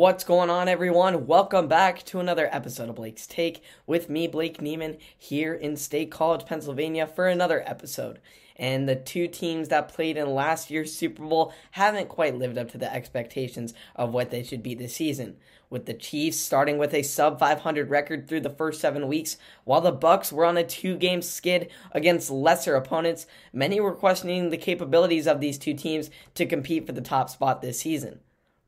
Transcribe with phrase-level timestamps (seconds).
[0.00, 1.26] What's going on, everyone?
[1.26, 6.10] Welcome back to another episode of Blake's Take with me, Blake Neiman, here in State
[6.10, 8.18] College, Pennsylvania, for another episode.
[8.56, 12.70] And the two teams that played in last year's Super Bowl haven't quite lived up
[12.70, 15.36] to the expectations of what they should be this season.
[15.68, 19.82] With the Chiefs starting with a sub 500 record through the first seven weeks, while
[19.82, 25.26] the Bucks were on a two-game skid against lesser opponents, many were questioning the capabilities
[25.26, 28.20] of these two teams to compete for the top spot this season.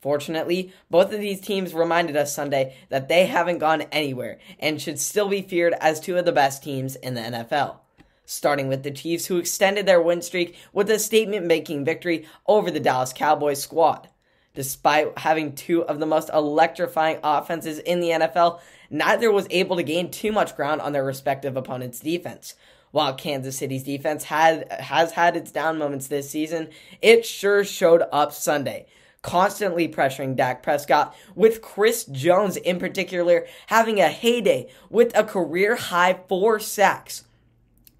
[0.00, 4.98] Fortunately, both of these teams reminded us Sunday that they haven't gone anywhere and should
[4.98, 7.76] still be feared as two of the best teams in the NFL.
[8.24, 12.70] Starting with the Chiefs, who extended their win streak with a statement making victory over
[12.70, 14.08] the Dallas Cowboys squad.
[14.54, 19.82] Despite having two of the most electrifying offenses in the NFL, neither was able to
[19.82, 22.54] gain too much ground on their respective opponents' defense.
[22.90, 28.02] While Kansas City's defense had has had its down moments this season, it sure showed
[28.10, 28.86] up Sunday
[29.22, 35.76] constantly pressuring Dak Prescott, with Chris Jones in particular having a heyday with a career
[35.76, 37.24] high four sacks.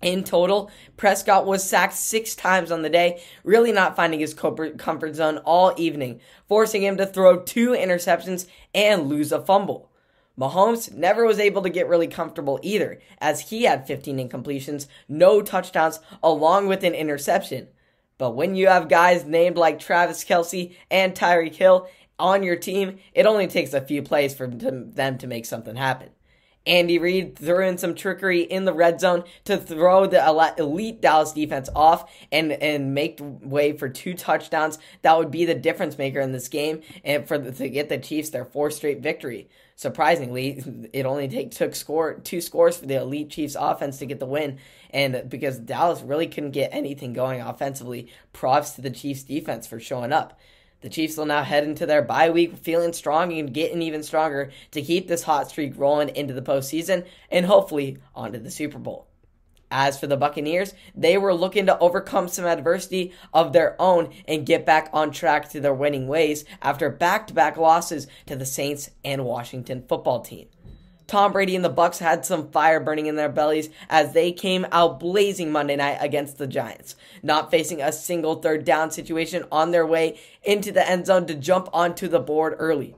[0.03, 5.15] In total, Prescott was sacked six times on the day, really not finding his comfort
[5.15, 9.91] zone all evening, forcing him to throw two interceptions and lose a fumble.
[10.39, 15.43] Mahomes never was able to get really comfortable either, as he had 15 incompletions, no
[15.43, 17.69] touchdowns, along with an interception.
[18.21, 22.99] But when you have guys named like Travis Kelce and Tyreek Hill on your team,
[23.15, 26.11] it only takes a few plays for them to make something happen.
[26.67, 31.33] Andy Reid threw in some trickery in the red zone to throw the elite Dallas
[31.33, 34.79] defense off and, and make way for two touchdowns.
[35.03, 37.99] That would be the difference maker in this game and for the, to get the
[37.99, 39.49] Chiefs their fourth straight victory.
[39.75, 40.63] Surprisingly,
[40.93, 44.27] it only take, took score two scores for the elite Chiefs offense to get the
[44.27, 44.59] win,
[44.91, 49.81] and because Dallas really couldn't get anything going offensively, props to the Chiefs defense for
[49.81, 50.39] showing up.
[50.81, 54.51] The Chiefs will now head into their bye week feeling strong and getting even stronger
[54.71, 59.07] to keep this hot streak rolling into the postseason and hopefully onto the Super Bowl.
[59.71, 64.47] As for the Buccaneers, they were looking to overcome some adversity of their own and
[64.47, 68.47] get back on track to their winning ways after back to back losses to the
[68.47, 70.49] Saints and Washington football team.
[71.11, 74.65] Tom Brady and the Bucks had some fire burning in their bellies as they came
[74.71, 79.73] out blazing Monday night against the Giants, not facing a single third down situation on
[79.73, 82.95] their way into the end zone to jump onto the board early.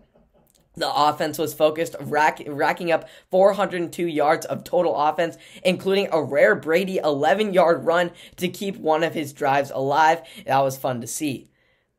[0.76, 6.54] The offense was focused, rack, racking up 402 yards of total offense, including a rare
[6.54, 10.20] Brady 11 yard run to keep one of his drives alive.
[10.44, 11.48] That was fun to see.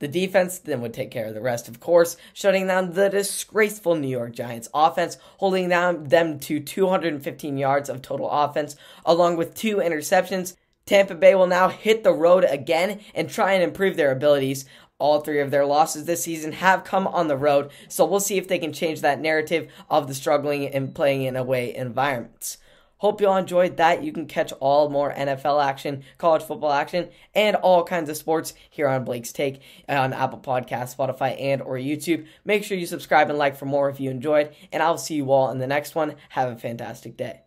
[0.04, 3.96] The defense then would take care of the rest, of course, shutting down the disgraceful
[3.96, 8.76] New York Giants offense, holding down them to 215 yards of total offense,
[9.06, 10.58] along with two interceptions.
[10.86, 14.66] Tampa Bay will now hit the road again and try and improve their abilities.
[15.00, 18.38] All three of their losses this season have come on the road, so we'll see
[18.38, 22.58] if they can change that narrative of the struggling and playing in away environments.
[23.04, 24.02] Hope you all enjoyed that.
[24.02, 28.54] You can catch all more NFL action, college football action, and all kinds of sports
[28.70, 32.26] here on Blake's Take on Apple Podcasts, Spotify, and or YouTube.
[32.46, 35.34] Make sure you subscribe and like for more if you enjoyed, and I'll see you
[35.34, 36.16] all in the next one.
[36.30, 37.42] Have a fantastic day.